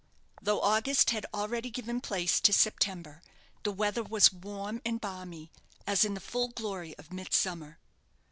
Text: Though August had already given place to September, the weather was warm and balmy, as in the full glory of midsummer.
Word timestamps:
Though 0.41 0.61
August 0.61 1.11
had 1.11 1.27
already 1.31 1.69
given 1.69 2.01
place 2.01 2.39
to 2.41 2.51
September, 2.53 3.21
the 3.61 3.71
weather 3.71 4.01
was 4.01 4.33
warm 4.33 4.81
and 4.83 4.99
balmy, 4.99 5.51
as 5.85 6.03
in 6.03 6.15
the 6.15 6.19
full 6.19 6.47
glory 6.47 6.97
of 6.97 7.13
midsummer. 7.13 7.77